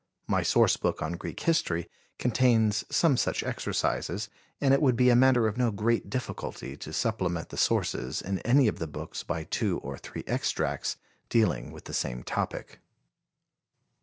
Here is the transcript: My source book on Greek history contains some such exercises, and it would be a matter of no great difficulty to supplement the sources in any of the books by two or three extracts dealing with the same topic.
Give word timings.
My 0.25 0.41
source 0.41 0.77
book 0.77 1.03
on 1.03 1.11
Greek 1.13 1.41
history 1.41 1.87
contains 2.17 2.83
some 2.89 3.17
such 3.17 3.43
exercises, 3.43 4.29
and 4.59 4.73
it 4.73 4.81
would 4.81 4.95
be 4.95 5.11
a 5.11 5.15
matter 5.15 5.47
of 5.47 5.57
no 5.59 5.69
great 5.69 6.09
difficulty 6.09 6.75
to 6.77 6.91
supplement 6.91 7.49
the 7.49 7.57
sources 7.57 8.19
in 8.19 8.39
any 8.39 8.67
of 8.67 8.79
the 8.79 8.87
books 8.87 9.21
by 9.21 9.43
two 9.43 9.77
or 9.81 9.99
three 9.99 10.23
extracts 10.25 10.97
dealing 11.29 11.69
with 11.71 11.83
the 11.83 11.93
same 11.93 12.23
topic. 12.23 12.79